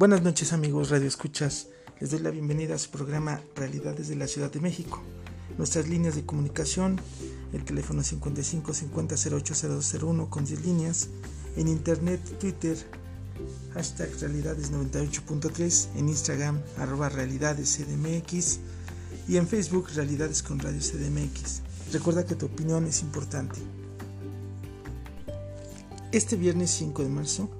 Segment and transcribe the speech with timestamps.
[0.00, 1.66] Buenas noches amigos Radio Escuchas.
[2.00, 5.02] Les doy la bienvenida a su programa Realidades de la Ciudad de México.
[5.58, 6.98] Nuestras líneas de comunicación,
[7.52, 11.08] el teléfono 55 50 08 con 10 líneas,
[11.54, 12.78] en internet, Twitter,
[13.74, 17.78] hashtag Realidades 98.3, en Instagram, arroba Realidades
[19.28, 21.60] y en Facebook Realidades con Radio CDMX.
[21.92, 23.60] Recuerda que tu opinión es importante.
[26.10, 27.50] Este viernes 5 de marzo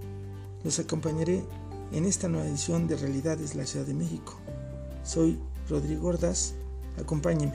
[0.65, 1.45] los acompañaré
[1.93, 4.39] en esta nueva edición de Realidades la Ciudad de México.
[5.03, 6.55] Soy Rodrigo Ordaz,
[6.99, 7.55] acompáñeme.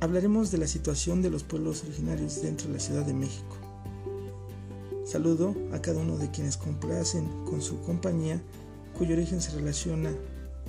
[0.00, 3.56] Hablaremos de la situación de los pueblos originarios dentro de la Ciudad de México.
[5.06, 8.42] Saludo a cada uno de quienes complacen con su compañía,
[8.98, 10.12] cuyo origen se relaciona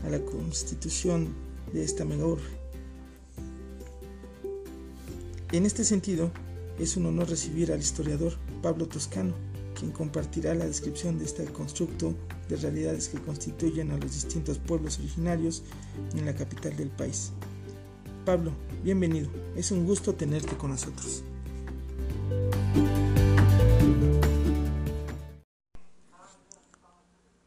[0.05, 1.35] a la constitución
[1.73, 2.25] de esta mega
[5.51, 6.31] En este sentido,
[6.79, 9.33] es un honor recibir al historiador Pablo Toscano,
[9.77, 12.15] quien compartirá la descripción de este constructo
[12.49, 15.61] de realidades que constituyen a los distintos pueblos originarios
[16.15, 17.31] en la capital del país.
[18.25, 18.51] Pablo,
[18.83, 21.23] bienvenido, es un gusto tenerte con nosotros.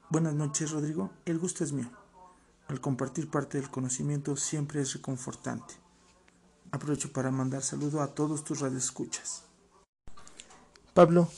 [0.08, 1.90] Buenas noches, Rodrigo, el gusto es mío.
[2.68, 5.74] Al compartir parte del conocimiento siempre es reconfortante.
[6.70, 9.42] Aprovecho para mandar saludo a todos tus radioescuchas.
[10.94, 11.28] Pablo,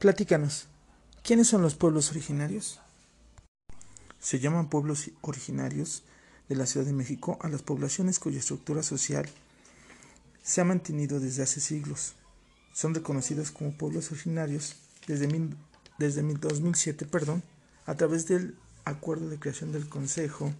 [0.00, 0.66] Platícanos,
[1.22, 2.80] ¿quiénes son los pueblos originarios?
[4.18, 6.04] Se llaman pueblos originarios
[6.48, 9.28] de la Ciudad de México a las poblaciones cuya estructura social
[10.42, 12.14] se ha mantenido desde hace siglos.
[12.72, 14.76] Son reconocidos como pueblos originarios
[15.06, 15.28] desde,
[15.98, 17.42] desde 2007 perdón,
[17.84, 20.50] a través del acuerdo de creación del Consejo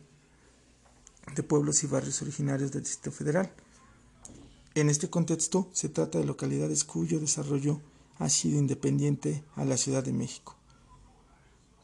[1.34, 3.50] de Pueblos y Barrios Originarios del Distrito Federal.
[4.75, 7.80] En este contexto se trata de localidades cuyo desarrollo
[8.20, 10.54] ha sido independiente a la Ciudad de México,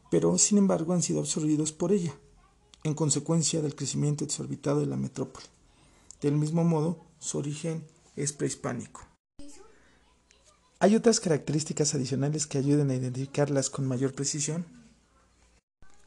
[0.09, 2.13] pero sin embargo han sido absorbidos por ella,
[2.83, 5.47] en consecuencia del crecimiento exorbitado de la metrópoli.
[6.21, 7.83] Del mismo modo, su origen
[8.15, 9.01] es prehispánico.
[10.79, 14.63] ¿Hay otras características adicionales que ayuden a identificarlas con mayor precisión?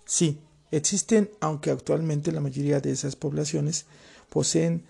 [0.06, 0.38] Sí,
[0.70, 3.86] existen, aunque actualmente la mayoría de esas poblaciones
[4.28, 4.84] poseen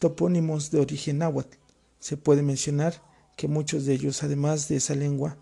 [0.00, 1.56] topónimos de origen náhuatl.
[2.00, 3.08] Se puede mencionar
[3.40, 5.38] que muchos de ellos, además de esa lengua,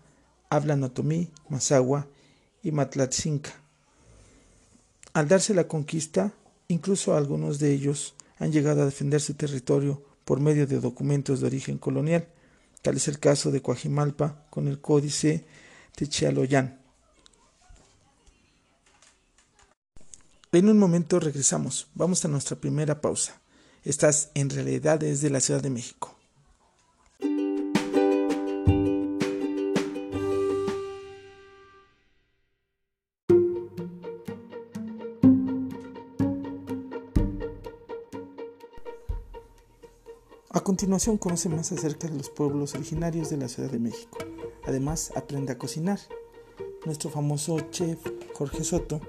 [0.49, 2.07] hablan otomí, mazagua
[2.63, 3.51] y matlatzinca.
[5.11, 6.31] Al darse la conquista,
[6.69, 11.47] incluso algunos de ellos han llegado a defender su territorio por medio de documentos de
[11.47, 12.29] origen colonial,
[12.81, 15.43] tal es el caso de Coajimalpa con el códice
[15.93, 16.79] Techialoyan.
[20.53, 23.41] En un momento regresamos, vamos a nuestra primera pausa.
[23.83, 26.18] Estás en realidad desde la Ciudad de México.
[40.51, 44.17] A continuación conoce más acerca de los pueblos originarios de la Ciudad de México.
[44.65, 45.99] Además, aprende a cocinar.
[46.87, 47.99] Nuestro famoso chef
[48.33, 48.99] Jorge Soto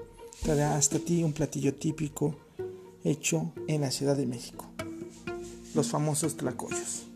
[0.43, 2.35] traerá hasta ti un platillo típico
[3.03, 4.67] hecho en la Ciudad de México.
[5.73, 7.10] Los famosos tlacoyos.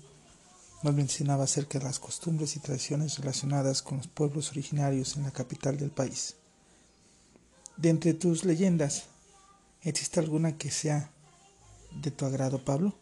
[0.84, 5.32] nos mencionaba acerca de las costumbres y tradiciones relacionadas con los pueblos originarios en la
[5.32, 6.37] capital del país.
[7.76, 9.06] De entre tus leyendas,
[9.82, 11.11] ¿existe alguna que sea
[12.00, 12.94] de tu agrado, Pablo?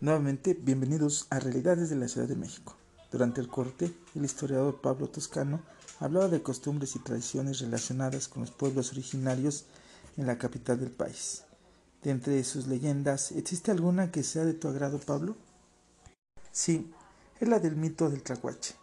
[0.00, 2.78] Nuevamente, bienvenidos a Realidades de la Ciudad de México.
[3.12, 5.60] Durante el corte, el historiador Pablo Toscano
[6.00, 9.64] hablaba de costumbres y tradiciones relacionadas con los pueblos originarios
[10.16, 11.44] en la capital del país.
[12.02, 15.36] De entre sus leyendas, ¿existe alguna que sea de tu agrado, Pablo?
[16.52, 16.92] Sí,
[17.40, 18.74] es la del mito del Tlacuache.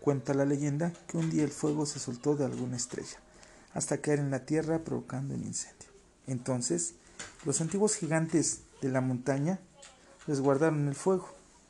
[0.00, 3.18] Cuenta la leyenda que un día el fuego se soltó de alguna estrella,
[3.74, 5.88] hasta caer en la tierra provocando un incendio.
[6.26, 6.94] Entonces,
[7.44, 9.58] los antiguos gigantes de la montaña
[10.26, 11.28] resguardaron el fuego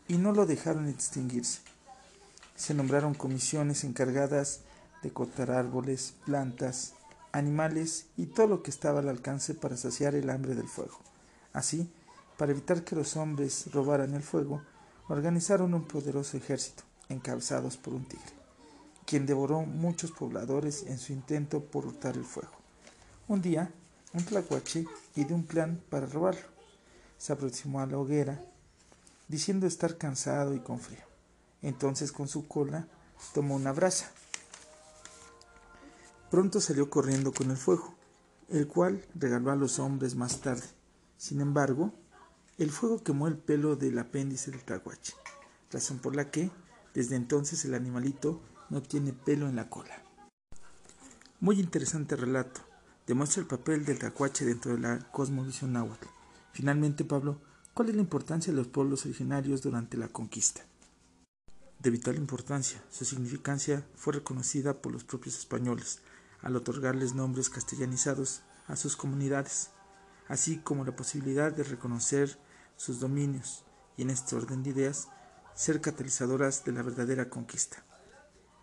[0.09, 1.61] y no lo dejaron extinguirse.
[2.57, 4.61] Se nombraron comisiones encargadas
[5.03, 6.95] de cortar árboles, plantas,
[7.33, 10.99] animales y todo lo que estaba al alcance para saciar el hambre del fuego.
[11.53, 11.91] Así,
[12.37, 14.63] para evitar que los hombres robaran el fuego,
[15.09, 18.33] organizaron un poderoso ejército, encabezados por un tigre,
[19.07, 22.53] quien devoró muchos pobladores en su intento por hurtar el fuego.
[23.27, 23.73] Un día,
[24.15, 24.87] un tlacuache
[25.17, 26.47] ideó un plan para robarlo.
[27.19, 28.43] Se aproximó a la hoguera,
[29.27, 31.05] diciendo estar cansado y con frío.
[31.61, 32.87] Entonces con su cola
[33.35, 34.11] tomó una brasa
[36.31, 37.95] Pronto salió corriendo con el fuego,
[38.51, 40.67] el cual regaló a los hombres más tarde.
[41.17, 41.95] Sin embargo,
[42.59, 45.15] el fuego quemó el pelo del apéndice del tahuache,
[45.71, 46.51] razón por la que,
[46.93, 50.03] desde entonces, el animalito no tiene pelo en la cola.
[51.41, 52.61] Muy interesante relato.
[53.07, 56.09] Demuestra el papel del tacuache dentro de la cosmovisión náhuatl.
[56.53, 57.41] Finalmente, Pablo,
[57.73, 60.61] ¿cuál es la importancia de los pueblos originarios durante la conquista?
[61.79, 66.01] De vital importancia, su significancia fue reconocida por los propios españoles,
[66.43, 69.71] al otorgarles nombres castellanizados a sus comunidades,
[70.29, 72.39] así como la posibilidad de reconocer
[72.77, 73.65] sus dominios
[73.97, 75.09] y en este orden de ideas
[75.55, 77.85] ser catalizadoras de la verdadera conquista,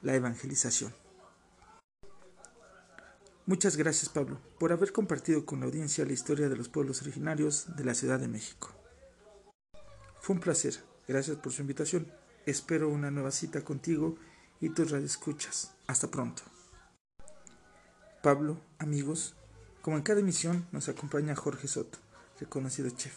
[0.01, 0.93] la evangelización.
[3.47, 7.75] Muchas gracias Pablo por haber compartido con la audiencia la historia de los pueblos originarios
[7.75, 8.71] de la Ciudad de México.
[10.19, 12.11] Fue un placer, gracias por su invitación.
[12.47, 14.15] Espero una nueva cita contigo
[14.59, 15.75] y tus radioescuchas.
[15.85, 16.41] Hasta pronto.
[18.25, 19.35] Pablo, amigos,
[19.83, 21.99] como en cada emisión nos acompaña Jorge Soto,
[22.39, 23.13] reconocido chef.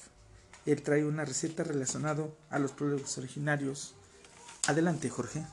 [0.67, 3.95] Él trae una receta relacionada a los pueblos originarios.
[4.67, 5.47] Adelante, Jorge.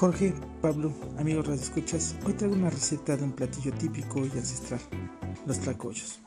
[0.00, 0.32] Jorge,
[0.62, 4.80] Pablo, amigos escuchas, hoy traigo una receta de un platillo típico y ancestral,
[5.44, 6.20] los tlacoyos.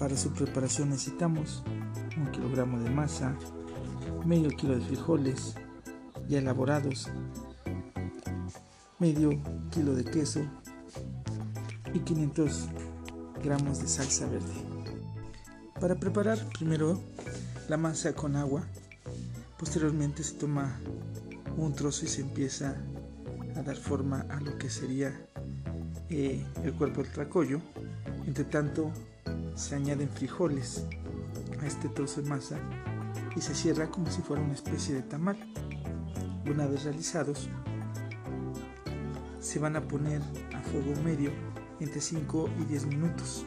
[0.00, 1.62] Para su preparación necesitamos
[2.16, 3.38] un kilogramo de masa,
[4.26, 5.54] medio kilo de frijoles
[6.26, 7.08] ya elaborados,
[8.98, 9.40] medio
[9.70, 10.40] kilo de queso
[11.92, 12.68] y 500
[13.44, 14.54] gramos de salsa verde.
[15.80, 17.00] Para preparar primero
[17.68, 18.66] la masa con agua,
[19.56, 20.80] posteriormente se toma
[21.56, 22.76] un trozo y se empieza
[23.56, 25.12] a dar forma a lo que sería
[26.10, 27.60] eh, el cuerpo del tracollo.
[28.26, 28.92] Entre tanto,
[29.54, 30.86] se añaden frijoles
[31.60, 32.58] a este trozo de masa
[33.36, 35.36] y se cierra como si fuera una especie de tamal.
[36.46, 37.48] Una vez realizados,
[39.40, 40.20] se van a poner
[40.54, 41.30] a fuego medio
[41.80, 43.44] entre 5 y 10 minutos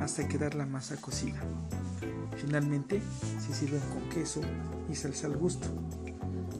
[0.00, 1.40] hasta quedar la masa cocida.
[2.36, 3.02] Finalmente
[3.38, 4.40] se sirven con queso
[4.88, 5.68] y salsa al gusto.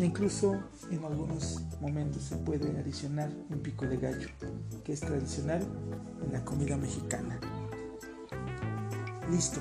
[0.00, 0.58] E incluso
[0.90, 4.28] en algunos momentos se puede adicionar un pico de gallo,
[4.82, 5.60] que es tradicional
[6.24, 7.38] en la comida mexicana.
[9.30, 9.60] Listo,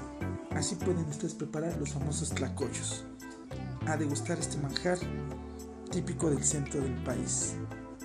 [0.51, 3.03] así pueden ustedes preparar los famosos tlacoyos.
[3.85, 4.97] A degustar este manjar
[5.91, 7.55] típico del centro del país.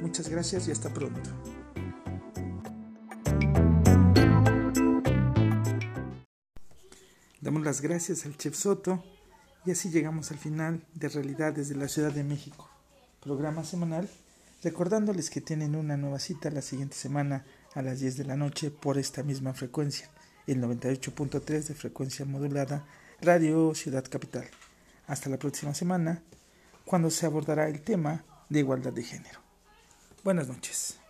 [0.02, 1.30] Muchas gracias y hasta pronto.
[7.40, 9.13] Damos las gracias al chef Soto
[9.64, 12.68] y así llegamos al final de Realidades de la Ciudad de México,
[13.20, 14.08] programa semanal,
[14.62, 17.44] recordándoles que tienen una nueva cita la siguiente semana
[17.74, 20.10] a las 10 de la noche por esta misma frecuencia,
[20.46, 22.84] el 98.3 de frecuencia modulada,
[23.20, 24.46] Radio Ciudad Capital.
[25.06, 26.22] Hasta la próxima semana,
[26.84, 29.40] cuando se abordará el tema de igualdad de género.
[30.22, 31.03] Buenas noches.